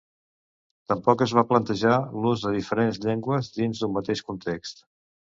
[0.91, 4.83] Tampoc es va plantejar l'ús de diferents llengües dins d'un mateix context.